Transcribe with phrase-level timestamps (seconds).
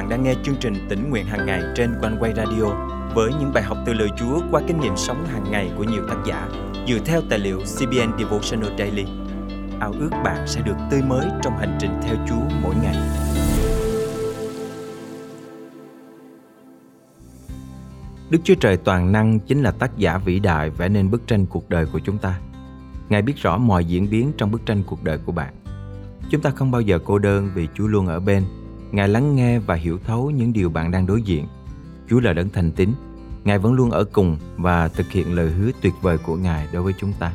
[0.00, 2.64] bạn đang nghe chương trình tỉnh nguyện hàng ngày trên quanh quay radio
[3.14, 6.02] với những bài học từ lời Chúa qua kinh nghiệm sống hàng ngày của nhiều
[6.08, 6.48] tác giả
[6.88, 9.04] dựa theo tài liệu CBN Devotional Daily.
[9.80, 12.96] Ao ước bạn sẽ được tươi mới trong hành trình theo Chúa mỗi ngày.
[18.30, 21.46] Đức Chúa Trời toàn năng chính là tác giả vĩ đại vẽ nên bức tranh
[21.46, 22.40] cuộc đời của chúng ta.
[23.08, 25.54] Ngài biết rõ mọi diễn biến trong bức tranh cuộc đời của bạn.
[26.30, 28.44] Chúng ta không bao giờ cô đơn vì Chúa luôn ở bên.
[28.92, 31.46] Ngài lắng nghe và hiểu thấu những điều bạn đang đối diện.
[32.08, 32.92] Chúa là đấng thành tín.
[33.44, 36.82] Ngài vẫn luôn ở cùng và thực hiện lời hứa tuyệt vời của Ngài đối
[36.82, 37.34] với chúng ta.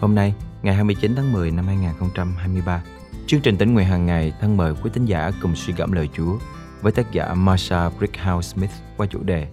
[0.00, 2.84] Hôm nay, ngày 29 tháng 10 năm 2023,
[3.26, 6.08] chương trình tỉnh nguyện hàng ngày thân mời quý tín giả cùng suy gẫm lời
[6.12, 6.38] Chúa
[6.82, 9.48] với tác giả Marsha Brickhouse Smith qua chủ đề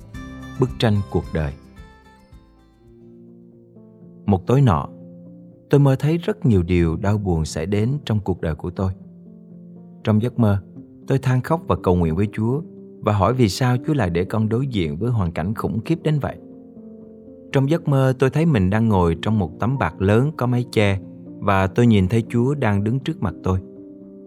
[0.59, 1.53] Bức tranh cuộc đời.
[4.25, 4.87] Một tối nọ,
[5.69, 8.91] tôi mơ thấy rất nhiều điều đau buồn xảy đến trong cuộc đời của tôi.
[10.03, 10.61] Trong giấc mơ,
[11.11, 12.61] tôi than khóc và cầu nguyện với Chúa
[12.99, 15.99] và hỏi vì sao Chúa lại để con đối diện với hoàn cảnh khủng khiếp
[16.03, 16.37] đến vậy.
[17.51, 20.65] Trong giấc mơ tôi thấy mình đang ngồi trong một tấm bạc lớn có mái
[20.71, 20.99] che
[21.39, 23.59] và tôi nhìn thấy Chúa đang đứng trước mặt tôi.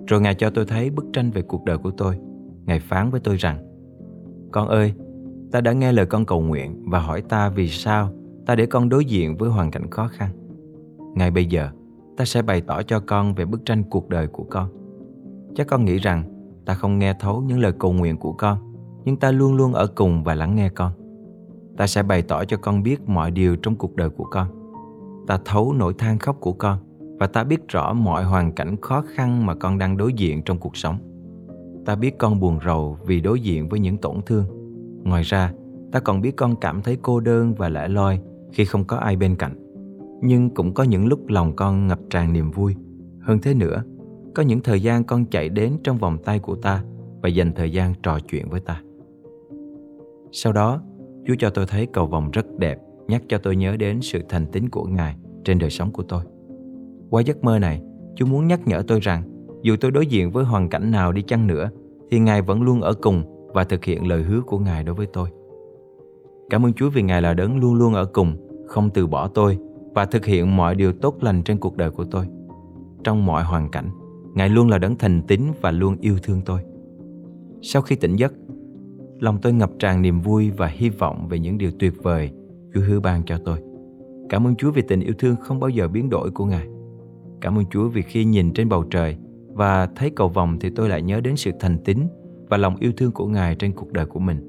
[0.07, 2.19] Rồi Ngài cho tôi thấy bức tranh về cuộc đời của tôi.
[2.65, 3.59] Ngài phán với tôi rằng
[4.53, 4.93] Con ơi,
[5.53, 8.11] ta đã nghe lời con cầu nguyện và hỏi ta vì sao
[8.47, 10.31] ta để con đối diện với hoàn cảnh khó khăn.
[11.15, 11.71] Ngay bây giờ,
[12.17, 14.69] ta sẽ bày tỏ cho con về bức tranh cuộc đời của con.
[15.55, 16.34] Chắc con nghĩ rằng
[16.67, 18.59] ta không nghe thấu những lời cầu nguyện của con,
[19.05, 20.93] nhưng ta luôn luôn ở cùng và lắng nghe con.
[21.77, 24.49] Ta sẽ bày tỏ cho con biết mọi điều trong cuộc đời của con.
[25.27, 26.79] Ta thấu nỗi than khóc của con
[27.19, 30.59] và ta biết rõ mọi hoàn cảnh khó khăn mà con đang đối diện trong
[30.59, 30.99] cuộc sống.
[31.87, 34.45] Ta biết con buồn rầu vì đối diện với những tổn thương.
[35.05, 35.53] Ngoài ra,
[35.93, 38.21] ta còn biết con cảm thấy cô đơn và lẻ loi
[38.53, 39.65] khi không có ai bên cạnh
[40.27, 42.77] nhưng cũng có những lúc lòng con ngập tràn niềm vui.
[43.21, 43.83] Hơn thế nữa,
[44.35, 46.83] có những thời gian con chạy đến trong vòng tay của ta
[47.23, 48.83] và dành thời gian trò chuyện với ta.
[50.33, 50.81] Sau đó,
[51.27, 52.79] Chúa cho tôi thấy cầu vòng rất đẹp,
[53.09, 56.23] nhắc cho tôi nhớ đến sự thành tín của Ngài trên đời sống của tôi.
[57.11, 57.83] Qua giấc mơ này,
[58.17, 59.23] Chúa muốn nhắc nhở tôi rằng
[59.63, 61.71] dù tôi đối diện với hoàn cảnh nào đi chăng nữa,
[62.11, 63.23] thì Ngài vẫn luôn ở cùng
[63.55, 65.29] và thực hiện lời hứa của Ngài đối với tôi.
[66.51, 68.37] Cảm ơn Chúa vì Ngài là đấng luôn luôn ở cùng,
[68.67, 69.59] không từ bỏ tôi
[69.95, 72.27] và thực hiện mọi điều tốt lành trên cuộc đời của tôi.
[73.05, 73.91] Trong mọi hoàn cảnh,
[74.35, 76.61] Ngài luôn là đấng thành tín và luôn yêu thương tôi.
[77.63, 78.33] Sau khi tỉnh giấc,
[79.21, 82.31] lòng tôi ngập tràn niềm vui và hy vọng về những điều tuyệt vời
[82.75, 83.59] Chúa hứa ban cho tôi.
[84.29, 86.67] Cảm ơn Chúa vì tình yêu thương không bao giờ biến đổi của Ngài.
[87.41, 89.17] Cảm ơn Chúa vì khi nhìn trên bầu trời
[89.49, 91.99] và thấy cầu vòng thì tôi lại nhớ đến sự thành tín
[92.49, 94.49] và lòng yêu thương của Ngài trên cuộc đời của mình.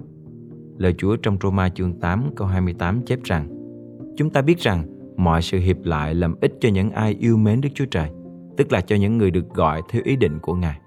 [0.77, 3.47] Lời Chúa trong Roma chương 8 câu 28 chép rằng
[4.17, 4.85] Chúng ta biết rằng
[5.17, 8.09] mọi sự hiệp lại làm ích cho những ai yêu mến Đức Chúa Trời,
[8.57, 10.79] tức là cho những người được gọi theo ý định của Ngài.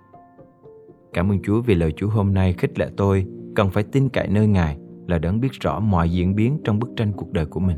[1.12, 4.28] Cảm ơn Chúa vì lời Chúa hôm nay khích lệ tôi cần phải tin cậy
[4.28, 7.60] nơi Ngài là đấng biết rõ mọi diễn biến trong bức tranh cuộc đời của
[7.60, 7.76] mình.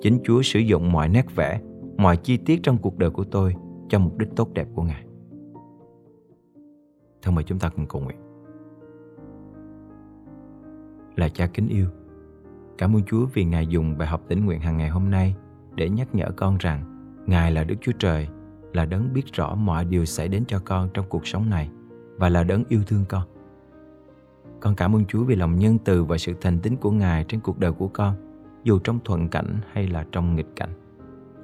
[0.00, 1.60] Chính Chúa sử dụng mọi nét vẽ,
[1.96, 3.54] mọi chi tiết trong cuộc đời của tôi
[3.88, 5.04] cho mục đích tốt đẹp của Ngài.
[7.22, 8.18] Thân mời chúng ta cùng cầu nguyện.
[11.16, 11.86] Là cha kính yêu,
[12.78, 15.34] cảm ơn Chúa vì Ngài dùng bài học tỉnh nguyện hàng ngày hôm nay
[15.74, 16.84] để nhắc nhở con rằng
[17.26, 18.28] Ngài là Đức Chúa Trời,
[18.72, 21.70] là đấng biết rõ mọi điều xảy đến cho con trong cuộc sống này
[22.16, 23.22] và là đấng yêu thương con.
[24.60, 27.40] Con cảm ơn Chúa vì lòng nhân từ và sự thành tín của Ngài trên
[27.40, 28.14] cuộc đời của con,
[28.64, 30.70] dù trong thuận cảnh hay là trong nghịch cảnh.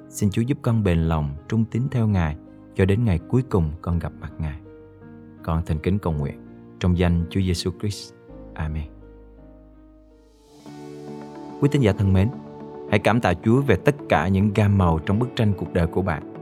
[0.09, 2.37] Xin Chúa giúp con bền lòng, trung tín theo Ngài
[2.75, 4.59] cho đến ngày cuối cùng con gặp mặt Ngài.
[5.43, 6.35] Con thành kính cầu nguyện
[6.79, 8.13] trong danh Chúa Giêsu Christ.
[8.53, 8.87] Amen.
[11.61, 12.29] Quý tín giả thân mến,
[12.89, 15.87] Hãy cảm tạ Chúa về tất cả những gam màu trong bức tranh cuộc đời
[15.87, 16.36] của bạn.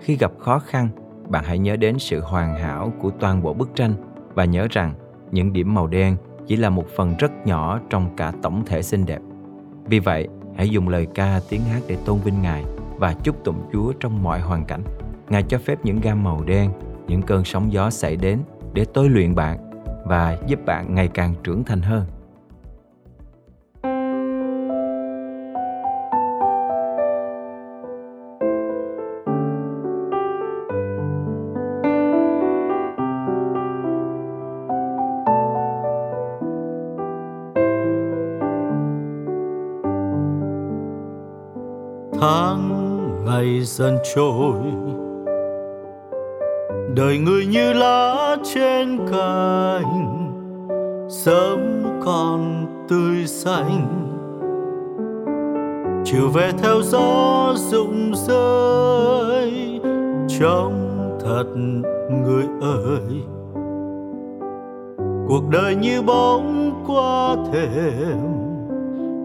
[0.00, 0.88] Khi gặp khó khăn,
[1.28, 3.94] bạn hãy nhớ đến sự hoàn hảo của toàn bộ bức tranh
[4.34, 4.94] và nhớ rằng
[5.30, 9.06] những điểm màu đen chỉ là một phần rất nhỏ trong cả tổng thể xinh
[9.06, 9.20] đẹp.
[9.84, 12.64] Vì vậy, hãy dùng lời ca tiếng hát để tôn vinh Ngài
[12.96, 14.82] và chúc tụng Chúa trong mọi hoàn cảnh.
[15.28, 16.70] Ngài cho phép những gam màu đen,
[17.08, 18.38] những cơn sóng gió xảy đến
[18.72, 19.58] để tôi luyện bạn
[20.04, 22.04] và giúp bạn ngày càng trưởng thành hơn.
[43.36, 44.60] Ngày dần trôi.
[46.94, 50.32] Đời người như lá trên cành,
[51.08, 51.58] sớm
[52.04, 53.86] còn tươi xanh.
[56.04, 59.80] Chiều về theo gió rụng rơi
[60.40, 60.72] trong
[61.20, 61.44] thật
[62.24, 63.22] người ơi.
[65.28, 68.18] Cuộc đời như bóng qua thềm,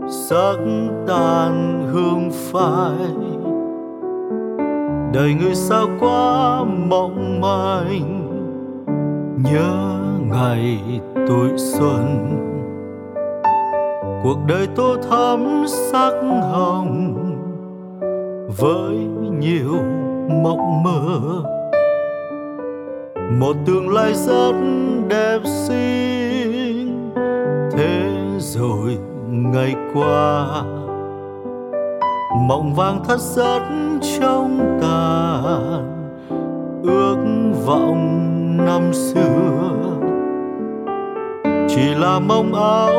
[0.09, 0.57] sắc
[1.07, 3.30] tàn hương phai
[5.13, 8.21] đời người sao quá mộng manh.
[9.43, 9.99] Nhớ
[10.31, 10.79] ngày
[11.27, 12.27] tuổi xuân.
[14.23, 16.13] Cuộc đời tô thắm sắc
[16.51, 17.15] hồng.
[18.57, 18.95] Với
[19.39, 19.75] nhiều
[20.43, 21.19] mộng mơ.
[23.39, 24.53] Một tương lai rất
[25.07, 27.11] đẹp xinh.
[27.71, 28.97] Thế rồi
[29.27, 30.47] ngày qua
[32.35, 33.59] mộng vàng thất rất
[34.19, 35.87] trong tàn
[36.83, 37.17] ước
[37.65, 38.07] vọng
[38.57, 39.71] năm xưa.
[41.69, 42.93] Chỉ là mong áo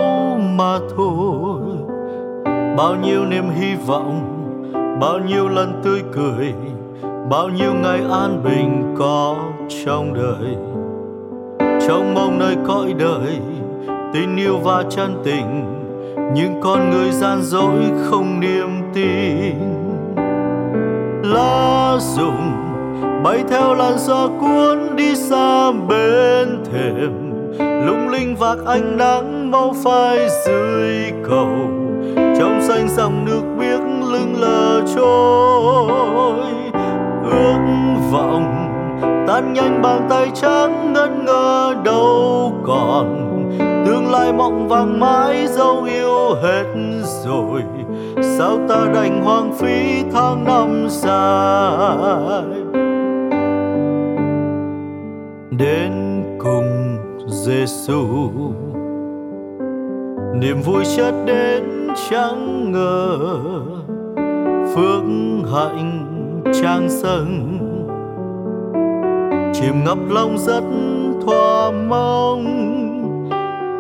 [0.57, 1.61] mà thôi,
[2.77, 4.21] bao nhiêu niềm hy vọng,
[5.01, 6.55] bao nhiêu lần tươi cười,
[7.31, 9.37] bao nhiêu ngày an bình có
[9.85, 10.57] trong đời.
[11.89, 13.39] Trong mong nơi cõi đời,
[14.13, 15.82] tình yêu và chân tình
[16.35, 19.55] nhưng con người gian dối không niềm tin.
[21.23, 22.53] Lá rụng
[23.25, 27.33] bay theo làn gió cuốn đi xa bên thềm.
[27.87, 31.49] Lung linh vạc ánh nắng mau phai dưới cầu.
[32.17, 33.81] Trong xanh dòng nước biếc
[34.13, 36.53] lưng lờ trôi.
[37.25, 37.59] Ước
[38.13, 38.69] vọng
[39.27, 43.19] tan nhanh bàn tay trắng ngân ngơ đâu còn.
[43.87, 46.65] Tương lai mộng vàng mãi dấu yêu hết
[47.25, 47.63] rồi.
[48.23, 52.43] Sao ta đành hoang phí tháng năm dài?
[55.51, 56.97] Đến cùng
[57.27, 58.31] Giêsu
[60.43, 63.19] niềm vui chợt đến chẳng ngờ.
[64.75, 65.03] Phước
[65.53, 66.09] hạnh
[66.63, 67.59] trang sân.
[69.55, 70.63] Chìm ngập lòng rất
[71.27, 72.45] thỏa mong.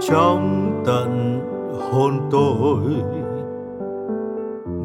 [0.00, 1.40] Trong tận
[1.90, 2.78] hồn tôi.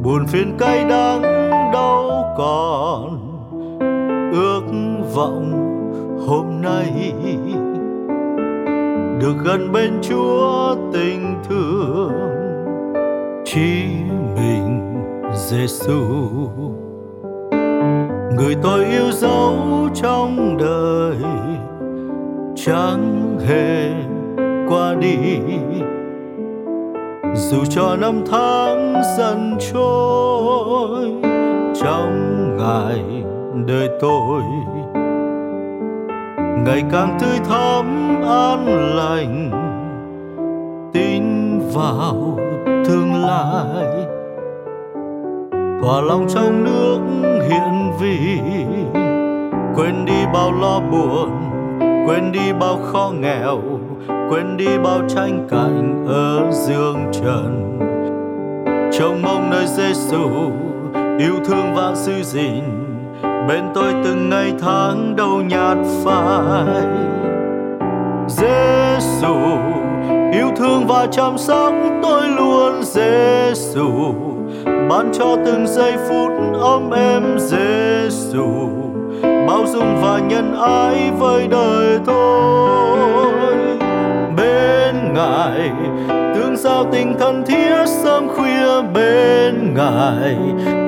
[0.04, 1.22] Buồn phiền cay đắng
[1.74, 3.20] đâu còn,
[4.34, 4.62] ước
[5.16, 5.52] vọng
[6.28, 7.14] hôm nay
[9.22, 12.12] được gần bên Chúa tình thương
[13.46, 13.86] chỉ
[14.36, 15.04] mình
[15.34, 16.02] Giêsu
[18.38, 19.58] người tôi yêu dấu
[19.94, 21.18] trong đời,
[22.56, 23.92] chẳng hề
[24.70, 25.18] qua đi
[27.36, 31.12] dù cho năm tháng dần trôi,
[31.82, 33.24] trong ngày
[33.68, 34.42] đời tôi,
[36.66, 37.86] ngày càng tươi thắm
[38.24, 38.66] an
[38.96, 39.52] lành,
[40.94, 41.24] tin
[41.74, 42.40] vào
[42.86, 44.06] tương lai.
[45.82, 47.00] Thỏa lòng trong nước
[47.50, 48.40] hiện vì
[49.76, 51.30] quên đi bao lo buồn,
[51.80, 53.60] quên đi bao khó nghèo
[54.30, 57.64] quên đi bao tranh cạnh ở dương trần.
[58.92, 60.30] Trông mong nơi Giêsu
[61.20, 62.64] yêu thương và giữ gìn
[63.48, 66.86] bên tôi từng ngày tháng đâu nhạt phai.
[68.28, 69.36] Giêsu
[70.34, 71.74] yêu thương và chăm sóc
[72.04, 73.88] tôi luôn Giêsu
[74.90, 78.48] ban cho từng giây phút ấm êm Giêsu
[79.48, 82.57] bao dung và nhân ái với đời tôi
[85.48, 85.72] ngài.
[86.36, 90.38] Tương giao tình thân thiết sớm khuya bên ngài.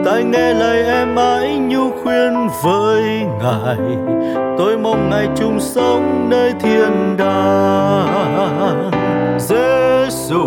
[0.05, 3.03] Tai nghe lời em mãi nhu khuyên với
[3.43, 3.77] ngài.
[4.57, 8.91] Tôi mong ngài chung sống nơi thiên đàng.
[9.39, 10.43] Giêsu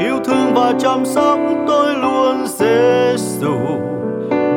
[0.00, 1.38] yêu thương và chăm sóc
[1.68, 3.54] tôi luôn Giêsu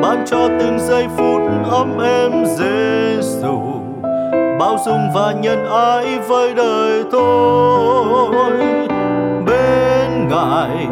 [0.02, 3.85] ban cho từng giây phút ấm êm Giêsu
[4.58, 8.58] bao dung và nhân ái với đời tôi.
[9.46, 10.86] Bên ngài,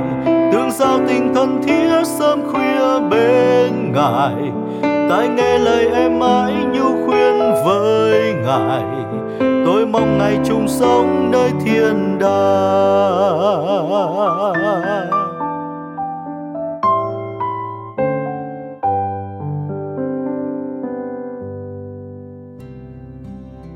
[0.52, 4.52] tương giao tình thân thiết sớm khuya bên ngài.
[5.11, 8.83] Tai nghe lời em mãi nhu khuyên với ngài.
[9.66, 12.35] Tôi mong ngày chung sống nơi thiên đàng.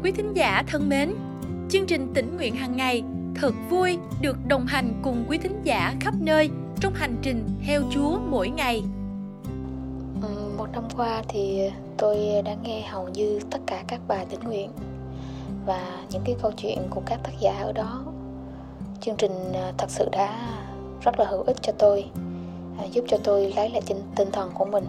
[0.02, 1.14] Quý thính giả thân mến,
[1.68, 3.02] chương trình tỉnh nguyện hàng ngày
[3.34, 6.50] thật vui được đồng hành cùng quý thính giả khắp nơi
[6.80, 8.82] trong hành trình theo Chúa mỗi ngày.
[10.22, 10.28] Ừ,
[10.58, 14.70] một năm qua thì tôi đã nghe hầu như tất cả các bài tỉnh nguyện
[15.66, 18.04] và những cái câu chuyện của các tác giả ở đó.
[19.00, 20.58] Chương trình à, thật sự đã
[21.00, 22.04] rất là hữu ích cho tôi,
[22.78, 23.82] à, giúp cho tôi lấy lại
[24.16, 24.84] tinh thần của mình,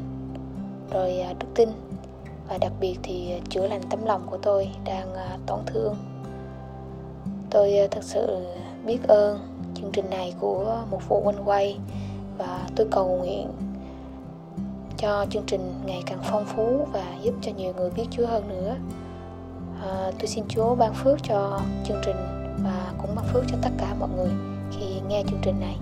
[0.92, 1.70] rồi à, đức tin
[2.50, 5.96] và đặc biệt thì ờ, chữa lành tấm lòng của tôi đang ờ, tổn thương
[7.50, 8.46] tôi ờ, thật sự
[8.86, 9.39] biết ơn
[9.75, 11.77] chương trình này của một phụ huynh quay
[12.38, 13.48] và tôi cầu nguyện
[14.98, 18.50] cho chương trình ngày càng phong phú và giúp cho nhiều người biết Chúa hơn
[18.50, 18.75] nữa.
[19.82, 22.15] À, tôi xin Chúa ban phước cho chương trình
[22.63, 24.32] và cũng ban phước cho tất cả mọi người
[24.72, 25.77] khi nghe chương trình này.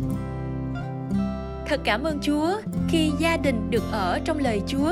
[1.65, 2.49] Thật cảm ơn Chúa
[2.89, 4.91] khi gia đình được ở trong lời Chúa.